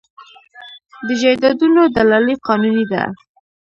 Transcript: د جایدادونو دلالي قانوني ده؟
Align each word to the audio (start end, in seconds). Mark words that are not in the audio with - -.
د 1.05 1.09
جایدادونو 1.21 1.81
دلالي 1.95 2.35
قانوني 2.47 2.85
ده؟ 2.91 3.03